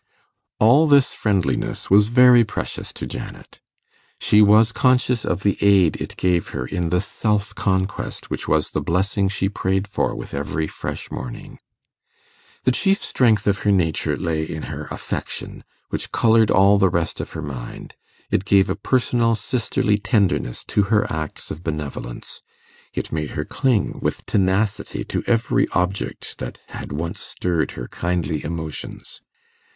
All 0.59 0.87
this 0.87 1.13
friendliness 1.13 1.91
was 1.91 2.07
very 2.07 2.43
precious 2.43 2.91
to 2.93 3.05
Janet. 3.05 3.59
She 4.19 4.41
was 4.41 4.71
conscious 4.71 5.23
of 5.23 5.43
the 5.43 5.59
aid 5.63 5.95
it 5.97 6.17
gave 6.17 6.47
her 6.47 6.65
in 6.65 6.89
the 6.89 6.99
self 6.99 7.53
conquest 7.53 8.27
which 8.31 8.47
was 8.47 8.71
the 8.71 8.81
blessing 8.81 9.29
she 9.29 9.47
prayed 9.47 9.87
for 9.87 10.15
with 10.15 10.33
every 10.33 10.65
fresh 10.65 11.11
morning. 11.11 11.59
The 12.63 12.71
chief 12.71 13.03
strength 13.03 13.45
of 13.45 13.59
her 13.59 13.69
nature 13.71 14.15
lay 14.17 14.41
in 14.43 14.63
her 14.73 14.85
affection, 14.87 15.63
which 15.89 16.11
coloured 16.11 16.49
all 16.49 16.79
the 16.79 16.89
rest 16.89 17.19
of 17.21 17.33
her 17.33 17.41
mind: 17.43 17.93
it 18.31 18.43
gave 18.43 18.71
a 18.71 18.75
personal 18.75 19.35
sisterly 19.35 19.99
tenderness 19.99 20.63
to 20.69 20.81
her 20.85 21.05
acts 21.13 21.51
of 21.51 21.63
benevolence; 21.63 22.41
it 22.91 23.11
made 23.11 23.29
her 23.37 23.45
cling 23.45 23.99
with 24.01 24.25
tenacity 24.25 25.03
to 25.03 25.21
every 25.27 25.67
object 25.73 26.39
that 26.39 26.57
had 26.69 26.91
once 26.91 27.21
stirred 27.21 27.73
her 27.77 27.87
kindly 27.87 28.43
emotions. 28.43 29.21